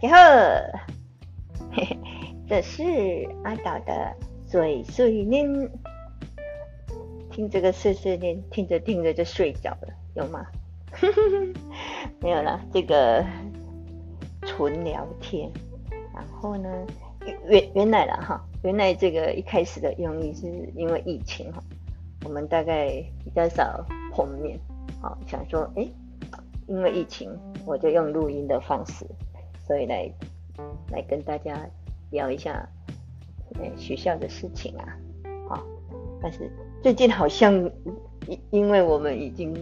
[0.00, 0.16] 家好，
[1.72, 1.98] 嘿嘿，
[2.48, 2.82] 这是
[3.42, 4.14] 阿岛的
[4.46, 5.44] 碎碎念。
[7.32, 10.46] 听这个碎碎念，听着听着就睡着了，有吗？
[12.22, 13.24] 没有啦，这个
[14.42, 15.50] 纯聊天。
[16.14, 16.86] 然后呢，
[17.48, 20.46] 原原来了哈，原来这个一开始的用意是
[20.76, 21.60] 因为疫情哈，
[22.24, 22.86] 我们大概
[23.24, 24.56] 比较少碰面，
[25.02, 25.88] 好想说，哎，
[26.68, 29.04] 因为疫情，我就用录音的方式，
[29.68, 30.10] 所以来
[30.90, 31.56] 来跟大家
[32.10, 32.68] 聊一下，
[33.60, 34.98] 哎，学校的事情啊，
[35.48, 35.64] 好，
[36.20, 36.50] 但是
[36.82, 37.54] 最近好像
[38.26, 39.54] 因因为我们已经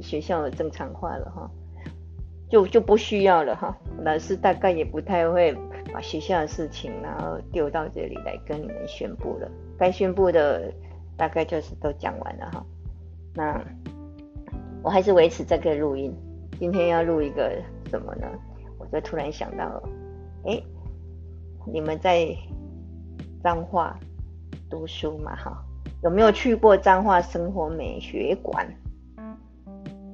[0.00, 1.50] 学校正常化了哈，
[2.48, 5.56] 就就不需要了哈，老师大概也不太会。
[5.92, 9.50] 把学校的事情，然后丢到这里来跟你们宣布了。
[9.76, 10.72] 该宣布的
[11.18, 12.64] 大概就是都讲完了哈。
[13.34, 13.62] 那
[14.82, 16.10] 我还是维持这个录音。
[16.58, 18.26] 今天要录一个什么呢？
[18.92, 19.82] 我就突然想到，
[20.44, 20.62] 哎，
[21.72, 22.28] 你们在
[23.42, 23.98] 彰化
[24.68, 25.34] 读书嘛？
[25.34, 25.64] 哈，
[26.02, 28.68] 有没有去过彰化生活美学馆？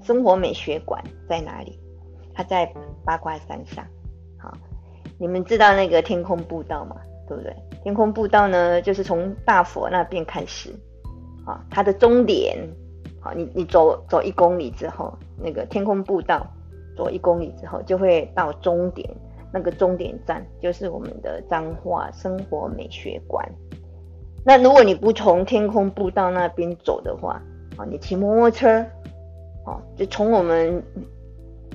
[0.00, 1.78] 生活美学馆在哪里？
[2.32, 2.72] 它在
[3.04, 3.84] 八卦山上。
[4.38, 4.56] 好
[5.18, 6.96] 你们知道那个天空步道吗？
[7.28, 7.54] 对不对？
[7.82, 10.72] 天空步道呢，就是从大佛那边开始，
[11.44, 12.56] 啊，它的终点，
[13.20, 16.46] 好，你你走走一公里之后，那个天空步道
[16.98, 19.08] 走一公里之后，就会到终点，
[19.52, 23.48] 那个终点站就是我们的彰化生活美学馆。
[24.44, 27.40] 那如果你不从天空步道那边走的话，
[27.76, 28.84] 啊，你骑摩托车，
[29.64, 30.82] 哦，就从我们，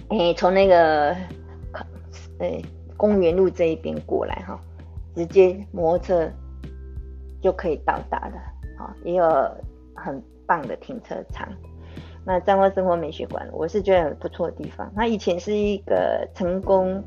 [0.09, 1.15] 哎，从那个，
[2.39, 2.61] 哎。
[2.95, 4.57] 公园路这一边过来哈，
[5.13, 6.31] 直接摩托车
[7.41, 8.37] 就可以到达的，
[8.77, 9.25] 好，也有
[9.93, 11.45] 很棒的停车场。
[12.25, 14.91] 那彰化生活美学馆，我是觉得很不错的地方。
[14.95, 17.03] 它以前是一个成功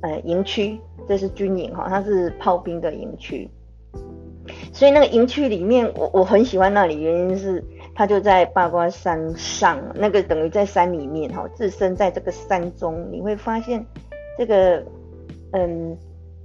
[0.00, 0.78] 呃营区，
[1.08, 3.48] 这是军营哈，它是炮兵的营区。
[4.72, 13.84] 所以那个营区里面，我我很喜欢那里，原因是它就在八卦山上，那个等于在山里面哈，置身在这个山中，你会发现。
[14.38, 14.82] 这个，
[15.50, 15.94] 嗯，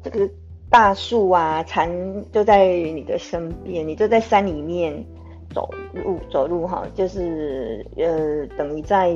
[0.03, 0.29] 这个
[0.69, 1.89] 大树啊，蝉
[2.33, 5.05] 就在你的身边，你就在山里面
[5.53, 9.09] 走路走路哈，就是呃，等于在，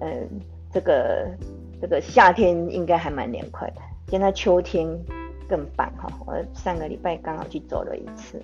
[0.00, 0.28] 嗯，
[0.72, 1.28] 这个
[1.80, 4.86] 这个夏天应该还蛮凉快的，现在秋天
[5.48, 6.08] 更棒哈。
[6.26, 8.42] 我上个礼拜刚好去走了一次，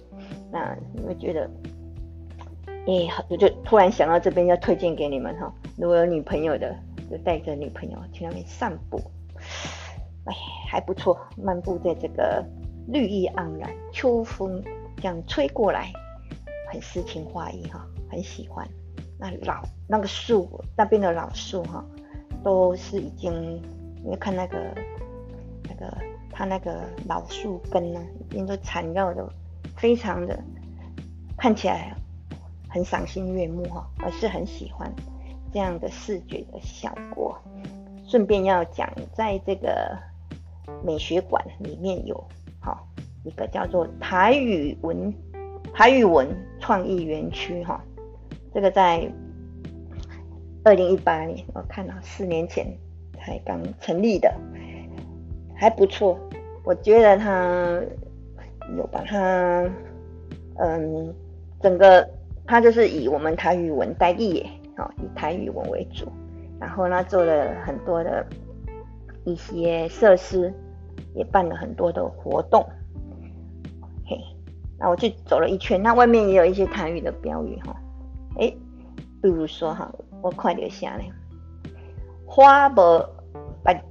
[0.51, 1.51] 那你会觉得，
[2.87, 6.75] 哎，我就突然想到这边要推荐给你们哈，如果有女朋友的，
[7.11, 9.01] 就带着女朋友去那边散步。
[10.25, 10.35] 哎，
[10.71, 12.43] 还不错，漫步在这个
[12.89, 14.63] 绿意盎然，秋风
[14.97, 15.93] 这样吹过来，
[16.75, 18.69] 很诗情画意哈，很喜欢。
[19.17, 21.85] 那老那个树那边的老树哈，
[22.43, 23.63] 都是已经，
[24.05, 24.59] 你看那个
[25.69, 25.97] 那个
[26.33, 29.25] 它那个老树根呢，已经都缠绕的
[29.77, 30.37] 非常的，
[31.39, 31.95] 看起来
[32.69, 34.93] 很赏心悦目哈，我是很喜欢
[35.53, 37.39] 这样的视觉的效果。
[38.09, 39.97] 顺便要讲，在这个。
[40.83, 42.25] 美学馆里面有
[42.59, 42.87] 好
[43.23, 45.13] 一个叫做台语文
[45.75, 47.83] 台语文创意园区哈，
[48.55, 49.07] 这个在
[50.63, 52.67] 二零一八年我看到四年前
[53.19, 54.33] 才刚成立的，
[55.55, 56.19] 还不错，
[56.63, 57.83] 我觉得他
[58.77, 59.69] 有把它
[60.59, 61.13] 嗯
[61.61, 62.09] 整个
[62.47, 66.07] 他就是以我们台语文代理好以台语文为主，
[66.59, 68.25] 然后呢做了很多的。
[69.27, 70.53] 一些设施
[71.15, 72.63] 也办了很多的活动，
[74.79, 77.75] 那我去走了一圈，那外面也有一些台语的标语哈，
[78.39, 78.53] 哎，
[79.23, 79.91] 比如说哈，
[80.23, 81.11] 我快点下来，
[82.27, 83.05] 花无
[83.63, 83.83] 白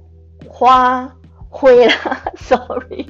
[0.48, 1.12] 花
[1.48, 3.06] 花啦， sorry，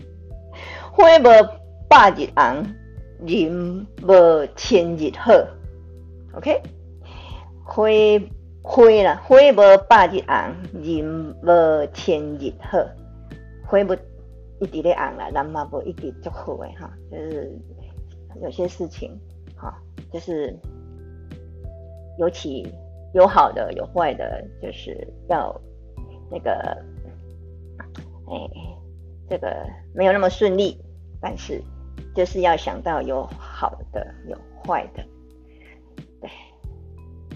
[0.92, 1.48] 花无
[1.88, 2.64] 百日红，
[3.26, 5.32] 人无千日好
[6.36, 6.62] ，OK，
[7.64, 7.84] 花。
[8.66, 12.78] 花啦，花无百日红，人无千日好。
[13.66, 13.94] 花无
[14.64, 16.90] 一直咧红啦，人嘛无一直足好诶哈。
[17.10, 17.52] 就是
[18.42, 19.16] 有些事情，
[19.56, 19.74] 哈，
[20.12, 20.56] 就是
[22.18, 22.66] 尤其
[23.12, 25.54] 有好的有坏的，就是要
[26.30, 26.52] 那个，
[28.28, 28.50] 哎，
[29.28, 30.76] 这个没有那么顺利，
[31.20, 31.62] 但是
[32.14, 35.04] 就是要想到有好的有坏的，
[36.20, 36.30] 对，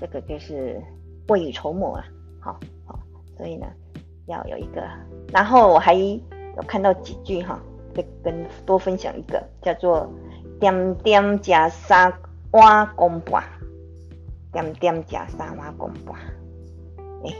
[0.00, 0.82] 这个就是。
[1.30, 2.02] 未雨绸缪啊，
[2.40, 2.98] 好好，
[3.36, 3.66] 所以呢，
[4.28, 4.82] 要有一个。
[5.30, 5.94] 然后我还
[6.58, 7.58] 有看到几句哈，
[7.94, 10.10] 再跟多分享一个，叫做
[10.60, 12.12] “点点加三
[12.50, 13.42] 碗公半”，
[14.52, 16.16] 点点加三碗公半。
[17.24, 17.32] 哎，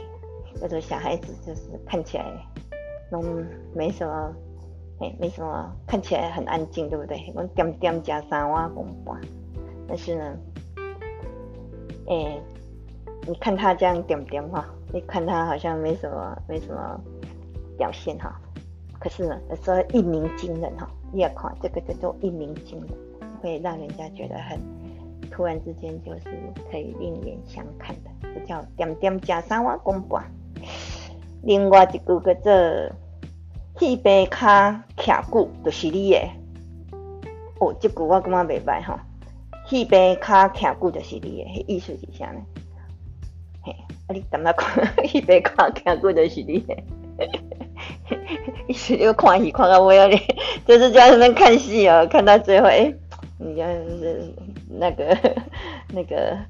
[0.59, 2.25] 这种小孩子就是看起来
[3.11, 3.45] 嗯，
[3.75, 4.33] 没什么，
[5.01, 7.31] 哎，没什么，看起来很安静，对不对？
[7.35, 9.19] 我点点加三瓦公半，
[9.85, 10.37] 但是呢，
[12.07, 12.41] 哎，
[13.27, 17.01] 你看他这样点点哈，你看他好像没什么，没什么
[17.77, 18.39] 表现哈。
[18.99, 22.89] 可是呢，有时候一鸣惊人哈，你也看这个叫做一鸣惊人，
[23.41, 24.59] 会让人家觉得很
[25.31, 26.25] 突然之间就是
[26.69, 30.23] 可以另眼相看的，这叫点点加三瓦公半。
[31.43, 32.51] 另外一句叫做
[33.79, 36.17] “戏杯卡徛久”，就是你的。
[37.59, 38.99] 哦，这句我感觉袂歹吼
[39.65, 42.41] ，“戏杯卡徛久”就是你的，意思是啥呢？
[43.63, 43.71] 嘿，
[44.07, 44.67] 啊，你怎么讲？
[45.07, 46.75] 戏杯卡徛久就是你的，
[48.69, 50.21] 意思就看戏看到我有点，
[50.65, 52.93] 就是在那边看戏哦，看到最后，哎，
[53.39, 53.67] 你看
[54.69, 55.17] 那个
[55.93, 56.37] 那个。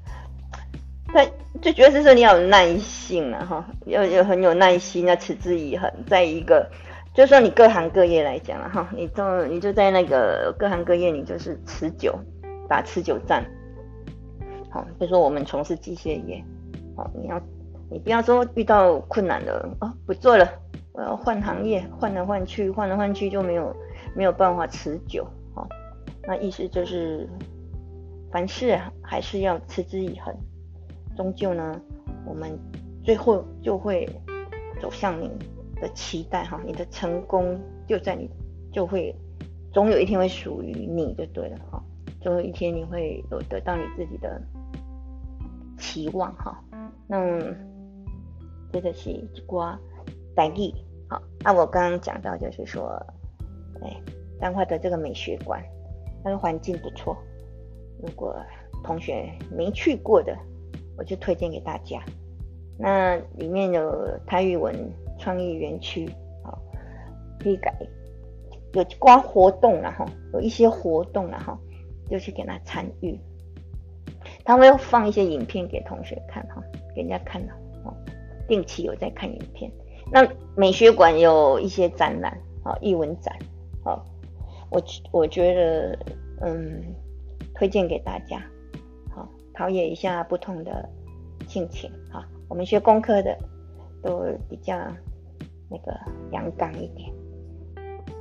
[1.12, 1.26] 他
[1.60, 5.90] 就觉得是说你要有耐性啊，哈，要有很有耐心，要持之以恒。
[6.06, 6.64] 在一个，
[7.12, 12.16] 就说你各行各业来讲了哈，你都你就在那个各行各业，你就是持久，
[12.68, 13.44] 打持久战。
[14.70, 16.44] 好，比如说我们从事机械业，
[16.96, 17.42] 好，你要
[17.90, 20.48] 你不要说遇到困难了啊，不做了，
[21.00, 23.74] 我要换行业，换来换去，换来换去就没有
[24.14, 25.26] 没有办法持久。
[25.54, 25.66] 哦，
[26.24, 27.26] 那意思就是
[28.30, 30.34] 凡事还是要持之以恒。
[31.16, 31.80] 终究呢，
[32.26, 32.50] 我们
[33.02, 34.06] 最后就会
[34.78, 35.30] 走向你
[35.80, 38.28] 的期待哈，你的成功就在你
[38.70, 39.14] 就会
[39.72, 41.82] 总有一天会属于你就对了哈，
[42.20, 44.38] 总有一天你会有得到你自己的
[45.78, 46.62] 期望哈。
[47.06, 47.38] 那
[48.70, 49.78] 这个是一瓜
[50.34, 50.74] 代意
[51.10, 52.90] 好，那我刚刚讲到就是说，
[53.82, 53.94] 哎，
[54.40, 55.62] 彰化的这个美学馆，
[56.24, 57.14] 那个环境不错，
[58.00, 58.34] 如果
[58.82, 60.34] 同学没去过的。
[60.98, 61.98] 我就推荐给大家，
[62.78, 64.74] 那里面有台语文
[65.18, 66.06] 创意园区，
[66.44, 66.60] 好，
[67.38, 67.74] 可以改，
[68.74, 70.04] 有关活动了哈，
[70.34, 71.58] 有一些活动了哈，
[72.10, 73.18] 就去给他参与，
[74.44, 76.62] 他会放一些影片给同学看哈，
[76.94, 77.52] 给人家看的，
[77.86, 77.96] 哦，
[78.46, 79.72] 定期有在看影片。
[80.12, 83.34] 那美学馆有一些展览，啊，艺文展，
[83.84, 84.04] 好，
[84.70, 85.98] 我我觉得，
[86.40, 86.82] 嗯，
[87.54, 88.42] 推荐给大家。
[89.14, 90.88] 好陶冶一下不同的
[91.46, 93.36] 性情，哈，我们学工科的
[94.02, 94.76] 都比较
[95.68, 95.96] 那个
[96.32, 97.12] 阳刚一点，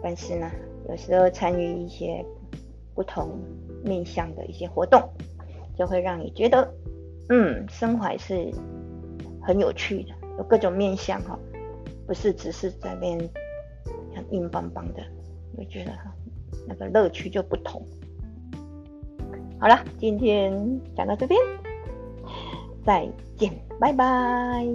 [0.04, 0.50] 但是呢，
[0.90, 2.24] 有时候参与一些
[2.94, 3.40] 不同
[3.84, 5.02] 面向的一些活动，
[5.76, 6.72] 就会让你觉得，
[7.30, 8.52] 嗯，生活是
[9.42, 11.38] 很有趣的，有各种面向哈，
[12.10, 13.30] 不是只是在那边
[14.16, 15.04] 很硬邦邦的，
[15.56, 16.12] 我觉得哈，
[16.68, 17.86] 那个乐趣就不同。
[19.60, 20.52] 好了，今天
[20.96, 21.40] 讲到这边，
[22.84, 23.08] 再
[23.38, 24.66] 见，拜拜。